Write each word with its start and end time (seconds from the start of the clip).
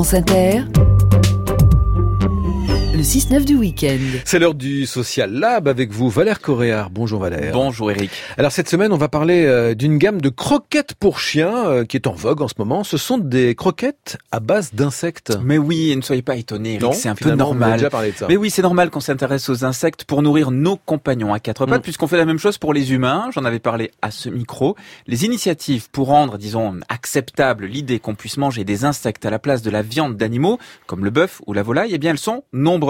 France 0.00 0.14
Inter, 0.14 0.64
le 3.00 3.04
6-9 3.04 3.46
du 3.46 3.54
week-end. 3.56 3.96
C'est 4.26 4.38
l'heure 4.38 4.52
du 4.52 4.84
Social 4.84 5.32
Lab 5.32 5.68
avec 5.68 5.90
vous, 5.90 6.10
Valère 6.10 6.38
Coréard. 6.42 6.90
Bonjour 6.90 7.18
Valère. 7.18 7.54
Bonjour 7.54 7.90
Eric. 7.90 8.10
Alors 8.36 8.52
cette 8.52 8.68
semaine, 8.68 8.92
on 8.92 8.98
va 8.98 9.08
parler 9.08 9.46
euh, 9.46 9.74
d'une 9.74 9.96
gamme 9.96 10.20
de 10.20 10.28
croquettes 10.28 10.92
pour 11.00 11.18
chiens 11.18 11.66
euh, 11.66 11.84
qui 11.86 11.96
est 11.96 12.06
en 12.06 12.12
vogue 12.12 12.42
en 12.42 12.48
ce 12.48 12.52
moment. 12.58 12.84
Ce 12.84 12.98
sont 12.98 13.16
des 13.16 13.54
croquettes 13.54 14.18
à 14.32 14.40
base 14.40 14.74
d'insectes. 14.74 15.32
Mais 15.42 15.56
oui, 15.56 15.96
ne 15.96 16.02
soyez 16.02 16.20
pas 16.20 16.36
étonnés, 16.36 16.74
Eric, 16.74 16.92
c'est 16.92 17.08
un 17.08 17.14
peu 17.14 17.24
finalement, 17.24 17.44
on 17.48 17.52
a 17.52 17.54
normal. 17.54 17.78
déjà 17.78 17.88
parlé 17.88 18.12
de 18.12 18.16
ça. 18.18 18.26
Mais 18.28 18.36
oui, 18.36 18.50
c'est 18.50 18.60
normal 18.60 18.90
qu'on 18.90 19.00
s'intéresse 19.00 19.48
aux 19.48 19.64
insectes 19.64 20.04
pour 20.04 20.20
nourrir 20.20 20.50
nos 20.50 20.76
compagnons 20.76 21.32
à 21.32 21.40
quatre 21.40 21.64
pattes, 21.64 21.78
Mm. 21.80 21.82
puisqu'on 21.82 22.06
fait 22.06 22.18
la 22.18 22.26
même 22.26 22.38
chose 22.38 22.58
pour 22.58 22.74
les 22.74 22.92
humains. 22.92 23.30
J'en 23.32 23.46
avais 23.46 23.60
parlé 23.60 23.92
à 24.02 24.10
ce 24.10 24.28
micro. 24.28 24.76
Les 25.06 25.24
initiatives 25.24 25.88
pour 25.90 26.08
rendre, 26.08 26.36
disons, 26.36 26.74
acceptable 26.90 27.64
l'idée 27.64 27.98
qu'on 27.98 28.14
puisse 28.14 28.36
manger 28.36 28.64
des 28.64 28.84
insectes 28.84 29.24
à 29.24 29.30
la 29.30 29.38
place 29.38 29.62
de 29.62 29.70
la 29.70 29.80
viande 29.80 30.18
d'animaux, 30.18 30.58
comme 30.86 31.02
le 31.02 31.10
bœuf 31.10 31.40
ou 31.46 31.54
la 31.54 31.62
volaille, 31.62 31.92
eh 31.94 31.98
bien, 31.98 32.10
elles 32.10 32.18
sont 32.18 32.44
nombreuses. 32.52 32.89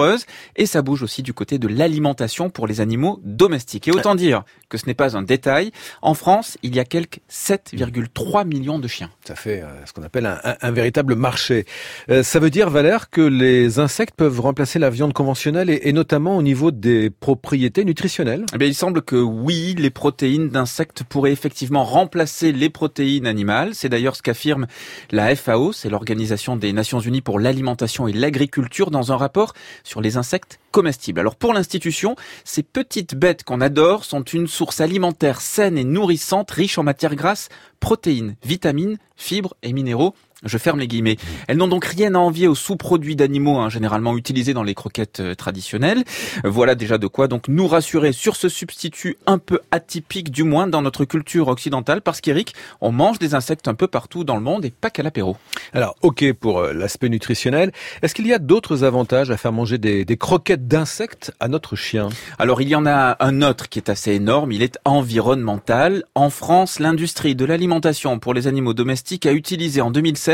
Et 0.55 0.65
ça 0.65 0.81
bouge 0.81 1.03
aussi 1.03 1.23
du 1.23 1.33
côté 1.33 1.57
de 1.59 1.67
l'alimentation 1.67 2.49
pour 2.49 2.67
les 2.67 2.81
animaux 2.81 3.19
domestiques. 3.23 3.87
Et 3.87 3.91
autant 3.91 4.15
dire 4.15 4.43
que 4.69 4.77
ce 4.77 4.85
n'est 4.85 4.93
pas 4.93 5.15
un 5.17 5.21
détail. 5.21 5.71
En 6.01 6.13
France, 6.13 6.57
il 6.63 6.75
y 6.75 6.79
a 6.79 6.85
quelques 6.85 7.19
7,3 7.29 8.45
millions 8.47 8.79
de 8.79 8.87
chiens. 8.87 9.09
Ça 9.25 9.35
fait 9.35 9.61
euh, 9.61 9.67
ce 9.85 9.93
qu'on 9.93 10.03
appelle 10.03 10.25
un, 10.25 10.39
un- 10.43 10.55
un 10.61 10.71
véritable 10.71 11.15
marché. 11.15 11.65
Euh, 12.09 12.23
ça 12.23 12.39
veut 12.39 12.49
dire, 12.49 12.69
Valère, 12.69 13.09
que 13.09 13.21
les 13.21 13.79
insectes 13.79 14.15
peuvent 14.15 14.39
remplacer 14.39 14.79
la 14.79 14.89
viande 14.89 15.13
conventionnelle 15.13 15.69
et, 15.69 15.81
et 15.83 15.93
notamment 15.93 16.37
au 16.37 16.41
niveau 16.41 16.71
des 16.71 17.09
propriétés 17.09 17.83
nutritionnelles? 17.85 18.45
Eh 18.53 18.57
bien, 18.57 18.67
il 18.67 18.75
semble 18.75 19.01
que 19.01 19.15
oui, 19.15 19.75
les 19.77 19.89
protéines 19.89 20.49
d'insectes 20.49 21.03
pourraient 21.03 21.31
effectivement 21.31 21.83
remplacer 21.83 22.51
les 22.51 22.69
protéines 22.69 23.27
animales. 23.27 23.71
C'est 23.73 23.89
d'ailleurs 23.89 24.15
ce 24.15 24.21
qu'affirme 24.21 24.67
la 25.11 25.35
FAO, 25.35 25.71
c'est 25.73 25.89
l'Organisation 25.89 26.55
des 26.55 26.73
Nations 26.73 26.99
Unies 26.99 27.21
pour 27.21 27.39
l'alimentation 27.39 28.07
et 28.07 28.13
l'agriculture, 28.13 28.91
dans 28.91 29.11
un 29.11 29.17
rapport 29.17 29.53
les 29.99 30.15
insectes 30.15 30.59
comestibles. 30.71 31.19
Alors 31.19 31.35
pour 31.35 31.53
l'institution, 31.53 32.15
ces 32.45 32.63
petites 32.63 33.15
bêtes 33.15 33.43
qu'on 33.43 33.59
adore 33.59 34.05
sont 34.05 34.23
une 34.23 34.47
source 34.47 34.79
alimentaire 34.79 35.41
saine 35.41 35.77
et 35.77 35.83
nourrissante, 35.83 36.51
riche 36.51 36.77
en 36.77 36.83
matières 36.83 37.15
grasses, 37.15 37.49
protéines, 37.81 38.35
vitamines, 38.43 38.97
fibres 39.17 39.55
et 39.63 39.73
minéraux. 39.73 40.15
Je 40.43 40.57
ferme 40.57 40.79
les 40.79 40.87
guillemets. 40.87 41.17
Elles 41.47 41.57
n'ont 41.57 41.67
donc 41.67 41.85
rien 41.85 42.15
à 42.15 42.17
envier 42.17 42.47
aux 42.47 42.55
sous-produits 42.55 43.15
d'animaux, 43.15 43.59
hein, 43.59 43.69
généralement 43.69 44.17
utilisés 44.17 44.55
dans 44.55 44.63
les 44.63 44.73
croquettes 44.73 45.19
euh, 45.19 45.35
traditionnelles. 45.35 46.03
Voilà 46.43 46.73
déjà 46.73 46.97
de 46.97 47.05
quoi 47.05 47.27
donc 47.27 47.47
nous 47.47 47.67
rassurer 47.67 48.11
sur 48.11 48.35
ce 48.35 48.49
substitut 48.49 49.17
un 49.27 49.37
peu 49.37 49.59
atypique, 49.69 50.31
du 50.31 50.43
moins 50.43 50.65
dans 50.65 50.81
notre 50.81 51.05
culture 51.05 51.47
occidentale, 51.47 52.01
parce 52.01 52.21
qu'Eric, 52.21 52.55
on 52.81 52.91
mange 52.91 53.19
des 53.19 53.35
insectes 53.35 53.67
un 53.67 53.75
peu 53.75 53.85
partout 53.85 54.23
dans 54.23 54.35
le 54.35 54.41
monde 54.41 54.65
et 54.65 54.71
pas 54.71 54.89
qu'à 54.89 55.03
l'apéro. 55.03 55.37
Alors, 55.73 55.95
ok 56.01 56.33
pour 56.33 56.61
euh, 56.61 56.73
l'aspect 56.73 57.09
nutritionnel. 57.09 57.71
Est-ce 58.01 58.15
qu'il 58.15 58.25
y 58.25 58.33
a 58.33 58.39
d'autres 58.39 58.83
avantages 58.83 59.29
à 59.29 59.37
faire 59.37 59.51
manger 59.51 59.77
des, 59.77 60.05
des 60.05 60.17
croquettes 60.17 60.67
d'insectes 60.67 61.31
à 61.39 61.49
notre 61.49 61.75
chien? 61.75 62.09
Alors 62.39 62.63
il 62.63 62.69
y 62.69 62.73
en 62.75 62.87
a 62.87 63.15
un 63.19 63.43
autre 63.43 63.69
qui 63.69 63.77
est 63.77 63.89
assez 63.89 64.13
énorme, 64.13 64.51
il 64.51 64.63
est 64.63 64.79
environnemental. 64.85 66.03
En 66.15 66.31
France, 66.31 66.79
l'industrie 66.79 67.35
de 67.35 67.45
l'alimentation 67.45 68.17
pour 68.17 68.33
les 68.33 68.47
animaux 68.47 68.73
domestiques 68.73 69.27
a 69.27 69.33
utilisé 69.33 69.81
en 69.81 69.91
2016 69.91 70.30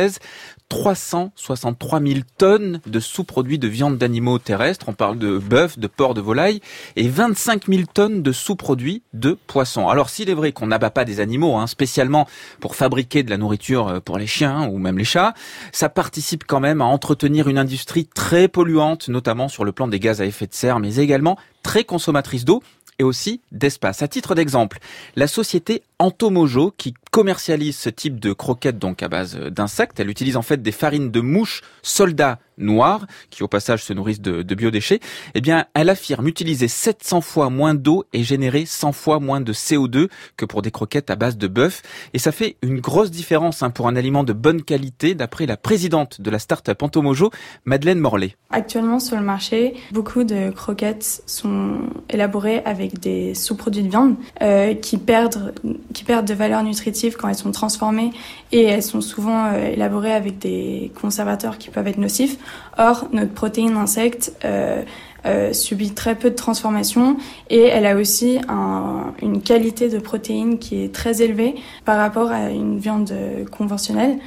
363 0.70 2.02
000 2.02 2.20
tonnes 2.38 2.82
de 2.86 3.00
sous-produits 3.00 3.58
de 3.58 3.68
viande 3.68 3.98
d'animaux 3.98 4.38
terrestres, 4.38 4.90
on 4.90 4.94
parle 4.94 5.18
de 5.18 5.38
bœuf, 5.38 5.80
de 5.80 5.88
porc, 5.88 6.14
de 6.14 6.22
volaille, 6.22 6.62
et 6.96 7.08
25 7.08 7.68
000 7.68 7.84
tonnes 7.94 8.22
de 8.22 8.32
sous-produits 8.32 9.04
de 9.14 9.38
poissons. 9.48 9.88
Alors 9.88 10.10
s'il 10.10 10.30
est 10.30 10.34
vrai 10.34 10.52
qu'on 10.52 10.68
n'abat 10.68 10.90
pas 10.90 11.06
des 11.06 11.20
animaux, 11.20 11.56
hein, 11.56 11.68
spécialement 11.68 12.28
pour 12.60 12.76
fabriquer 12.76 13.24
de 13.24 13.30
la 13.30 13.38
nourriture 13.38 13.88
euh, 13.88 14.00
pour 14.00 14.18
les 14.18 14.28
chiens 14.28 14.68
ou 14.68 14.78
même 14.78 14.98
les 14.98 15.06
chats, 15.06 15.34
ça 15.72 15.90
participe 15.90 16.44
quand 16.46 16.60
même 16.60 16.82
à 16.82 16.86
entretenir 16.86 17.48
une 17.48 17.58
industrie 17.58 18.06
très 18.06 18.48
polluante, 18.48 19.08
notamment 19.08 19.48
sur 19.48 19.64
le 19.64 19.72
plan 19.72 19.88
des 19.88 20.00
gaz 20.00 20.22
à 20.22 20.26
effet 20.26 20.48
de 20.48 20.54
serre, 20.54 20.80
mais 20.80 20.98
également 20.98 21.38
très 21.64 21.84
consommatrice 21.84 22.46
d'eau 22.46 22.62
et 23.00 23.04
aussi 23.04 23.42
d'espace. 23.52 24.02
À 24.02 24.08
titre 24.08 24.36
d'exemple, 24.36 24.80
la 25.16 25.28
société 25.28 25.84
Entomojo, 26.00 26.74
qui 26.78 26.94
commercialise 27.12 27.78
ce 27.78 27.90
type 27.90 28.20
de 28.20 28.34
croquettes 28.34 28.78
donc 28.78 29.02
à 29.02 29.08
base 29.08 29.36
euh, 29.36 29.50
d'insectes, 29.50 30.00
elle 30.00 30.10
utilise 30.10 30.38
en 30.38 30.44
fait 30.44 30.62
des 30.62 30.72
farines 30.72 31.10
de 31.10 31.22
mouches 31.22 31.62
soldats 31.82 32.40
noires, 32.58 33.06
qui 33.30 33.44
au 33.44 33.48
passage 33.48 33.84
se 33.84 33.94
nourrissent 33.94 34.22
de, 34.22 34.56
biodéchets, 34.56 35.00
eh 35.36 35.42
bien, 35.42 35.66
elle 35.74 35.90
affirme 35.90 36.28
utiliser 36.28 36.68
700 36.68 37.22
fois 37.22 37.50
moins 37.50 37.76
d'eau 37.76 38.06
et 38.14 38.24
générer 38.24 38.66
100 38.66 38.92
fois 38.92 39.20
moins 39.20 39.42
de 39.42 39.54
CO2 39.54 40.10
que 40.36 40.46
pour 40.46 40.62
des 40.62 40.72
croquettes 40.72 41.10
à 41.10 41.16
base 41.16 41.38
de 41.38 41.48
bœuf. 41.48 41.82
Et 42.14 42.20
ça 42.20 42.32
fait 42.32 42.58
une 42.62 42.80
grosse 42.80 43.12
différence 43.12 43.62
hein, 43.62 43.70
pour 43.70 43.88
un 43.88 43.96
aliment 43.96 44.24
de 44.24 44.34
bonne 44.34 44.64
qualité, 44.64 45.14
d'après 45.16 45.46
la 45.46 45.58
présidente 45.58 46.22
de 46.22 46.30
la 46.32 46.40
start-up 46.40 46.82
Entomojo, 46.82 47.32
Madeleine 47.66 48.00
Morlet. 48.00 48.36
Actuellement 48.50 49.00
sur 49.00 49.18
le 49.18 49.24
marché, 49.24 49.76
beaucoup 49.92 50.24
de 50.24 50.50
croquettes 50.50 51.22
sont 51.26 51.82
élaborées 52.10 52.64
avec 52.66 53.00
des 53.00 53.36
sous-produits 53.36 53.84
de 53.84 53.90
viande 53.90 54.16
euh, 54.42 54.74
qui 54.74 54.98
perdent 54.98 55.54
qui 55.98 56.04
perdent 56.04 56.28
de 56.28 56.34
valeur 56.36 56.62
nutritive 56.62 57.16
quand 57.18 57.28
elles 57.28 57.44
sont 57.48 57.52
transformées 57.52 58.12
et 58.52 58.64
elles 58.64 58.84
sont 58.84 59.02
souvent 59.02 59.46
euh, 59.48 59.72
élaborées 59.76 60.14
avec 60.14 60.38
des 60.38 60.92
conservateurs 61.02 61.58
qui 61.58 61.70
peuvent 61.72 61.88
être 61.88 61.98
nocifs. 61.98 62.38
Or, 62.78 63.08
notre 63.14 63.34
protéine 63.34 63.74
d'insecte 63.74 64.32
euh, 64.46 64.84
euh, 65.26 65.54
subit 65.54 65.92
très 65.96 66.14
peu 66.14 66.30
de 66.30 66.36
transformation 66.36 67.18
et 67.50 67.64
elle 67.64 67.88
a 67.88 67.96
aussi 67.96 68.38
un- 68.48 69.12
une 69.24 69.42
qualité 69.42 69.90
de 69.90 69.98
protéines 69.98 70.60
qui 70.60 70.84
est 70.84 70.94
très 70.94 71.24
élevée 71.24 71.56
par 71.84 71.98
rapport 71.98 72.30
à 72.32 72.52
une 72.52 72.78
viande 72.78 73.12
conventionnelle. 73.58 74.20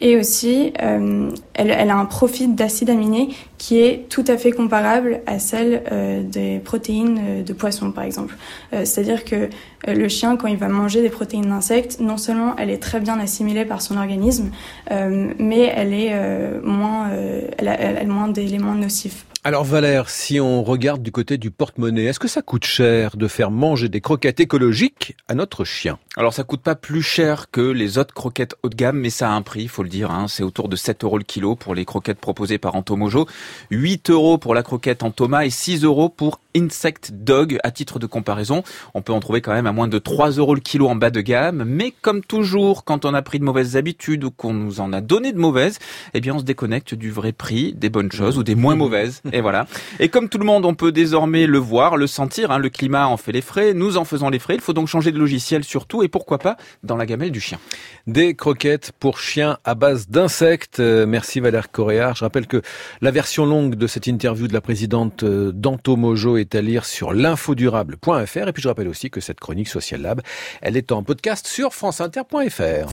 Et 0.00 0.16
aussi, 0.16 0.72
euh, 0.82 1.30
elle, 1.54 1.90
a 1.90 1.96
un 1.96 2.04
profil 2.04 2.54
d'acide 2.54 2.90
aminé 2.90 3.28
qui 3.58 3.80
est 3.80 4.08
tout 4.08 4.24
à 4.26 4.36
fait 4.36 4.50
comparable 4.50 5.20
à 5.26 5.38
celle 5.38 5.84
euh, 5.92 6.22
des 6.22 6.58
protéines 6.58 7.20
euh, 7.22 7.42
de 7.42 7.52
poisson, 7.52 7.92
par 7.92 8.04
exemple. 8.04 8.36
C'est-à-dire 8.72 9.24
que 9.24 9.48
le 9.86 10.08
chien, 10.08 10.36
quand 10.36 10.48
il 10.48 10.56
va 10.56 10.68
manger 10.68 11.00
des 11.00 11.10
protéines 11.10 11.48
d'insectes, 11.48 12.00
non 12.00 12.16
seulement 12.16 12.56
elle 12.56 12.70
est 12.70 12.82
très 12.82 12.98
bien 12.98 13.20
assimilée 13.20 13.64
par 13.64 13.82
son 13.82 13.96
organisme, 13.96 14.50
mais 14.90 15.72
elle 15.74 15.92
est 15.92 16.14
moins, 16.62 17.10
elle 17.58 17.76
elle 17.78 17.96
a 17.98 18.04
moins 18.04 18.28
d'éléments 18.28 18.74
nocifs. 18.74 19.26
Alors 19.46 19.64
Valère, 19.64 20.08
si 20.08 20.40
on 20.40 20.64
regarde 20.64 21.02
du 21.02 21.12
côté 21.12 21.36
du 21.36 21.50
porte-monnaie, 21.50 22.04
est-ce 22.04 22.18
que 22.18 22.28
ça 22.28 22.40
coûte 22.40 22.64
cher 22.64 23.18
de 23.18 23.28
faire 23.28 23.50
manger 23.50 23.90
des 23.90 24.00
croquettes 24.00 24.40
écologiques 24.40 25.18
à 25.28 25.34
notre 25.34 25.66
chien? 25.66 25.98
Alors 26.16 26.32
ça 26.32 26.44
coûte 26.44 26.62
pas 26.62 26.74
plus 26.74 27.02
cher 27.02 27.50
que 27.50 27.60
les 27.60 27.98
autres 27.98 28.14
croquettes 28.14 28.54
haut 28.62 28.70
de 28.70 28.74
gamme, 28.74 28.98
mais 28.98 29.10
ça 29.10 29.28
a 29.28 29.34
un 29.34 29.42
prix, 29.42 29.68
faut 29.68 29.82
le 29.82 29.90
dire. 29.90 30.10
Hein. 30.10 30.28
C'est 30.28 30.42
autour 30.42 30.70
de 30.70 30.76
7 30.76 31.04
euros 31.04 31.18
le 31.18 31.24
kilo 31.24 31.56
pour 31.56 31.74
les 31.74 31.84
croquettes 31.84 32.20
proposées 32.20 32.56
par 32.56 32.74
Entomojo, 32.74 33.28
8 33.70 34.08
euros 34.08 34.38
pour 34.38 34.54
la 34.54 34.62
croquette 34.62 35.02
en 35.02 35.12
et 35.42 35.50
6 35.50 35.84
euros 35.84 36.08
pour 36.08 36.40
Insect 36.56 37.12
Dog. 37.12 37.58
À 37.64 37.70
titre 37.70 37.98
de 37.98 38.06
comparaison, 38.06 38.62
on 38.94 39.02
peut 39.02 39.12
en 39.12 39.20
trouver 39.20 39.40
quand 39.40 39.52
même 39.52 39.66
à 39.66 39.72
moins 39.72 39.88
de 39.88 39.98
3 39.98 40.30
euros 40.32 40.54
le 40.54 40.60
kilo 40.60 40.88
en 40.88 40.96
bas 40.96 41.10
de 41.10 41.20
gamme. 41.20 41.64
Mais 41.66 41.92
comme 42.02 42.22
toujours, 42.22 42.84
quand 42.84 43.04
on 43.04 43.14
a 43.14 43.22
pris 43.22 43.38
de 43.38 43.44
mauvaises 43.44 43.76
habitudes 43.76 44.24
ou 44.24 44.30
qu'on 44.30 44.52
nous 44.52 44.80
en 44.80 44.92
a 44.92 45.00
donné 45.00 45.32
de 45.32 45.38
mauvaises, 45.38 45.78
eh 46.14 46.20
bien 46.20 46.34
on 46.34 46.38
se 46.38 46.44
déconnecte 46.44 46.94
du 46.94 47.10
vrai 47.10 47.32
prix 47.32 47.74
des 47.74 47.90
bonnes 47.90 48.12
choses 48.12 48.38
ou 48.38 48.42
des 48.42 48.54
moins 48.54 48.76
mauvaises. 48.76 49.22
Et 49.32 49.40
voilà. 49.40 49.66
Et 50.00 50.08
comme 50.08 50.28
tout 50.28 50.38
le 50.38 50.44
monde, 50.44 50.64
on 50.64 50.74
peut 50.74 50.92
désormais 50.92 51.46
le 51.46 51.58
voir, 51.58 51.96
le 51.96 52.06
sentir. 52.06 52.50
Hein. 52.50 52.58
Le 52.58 52.68
climat 52.68 53.08
en 53.08 53.16
fait 53.16 53.32
les 53.32 53.40
frais, 53.40 53.74
nous 53.74 53.96
en 53.96 54.04
faisons 54.04 54.30
les 54.30 54.38
frais. 54.38 54.54
Il 54.54 54.60
faut 54.60 54.72
donc 54.72 54.88
changer 54.88 55.12
de 55.12 55.18
logiciel 55.18 55.64
surtout 55.64 56.02
et 56.02 56.08
pourquoi 56.08 56.38
pas 56.38 56.56
dans 56.82 56.96
la 56.96 57.06
gamelle 57.06 57.30
du 57.30 57.40
chien. 57.40 57.58
Des 58.06 58.34
croquettes 58.34 58.92
pour 58.98 59.18
chiens 59.18 59.58
à 59.64 59.74
base 59.74 60.08
d'insectes. 60.08 60.80
Euh, 60.80 61.06
merci 61.06 61.40
Valère 61.40 61.70
Coréard. 61.70 62.14
Je 62.16 62.24
rappelle 62.24 62.46
que 62.46 62.62
la 63.00 63.10
version 63.10 63.46
longue 63.46 63.74
de 63.74 63.86
cette 63.86 64.06
interview 64.06 64.46
de 64.46 64.52
la 64.52 64.60
présidente 64.60 65.24
euh, 65.24 65.52
d'Antomojo 65.52 66.36
est 66.44 66.54
à 66.54 66.60
lire 66.60 66.84
sur 66.84 67.12
l'infodurable.fr. 67.12 68.48
Et 68.48 68.52
puis 68.52 68.62
je 68.62 68.68
rappelle 68.68 68.88
aussi 68.88 69.10
que 69.10 69.20
cette 69.20 69.40
chronique 69.40 69.68
Social 69.68 70.02
Lab, 70.02 70.20
elle 70.60 70.76
est 70.76 70.92
en 70.92 71.02
podcast 71.02 71.46
sur 71.46 71.74
franceinter.fr. 71.74 72.82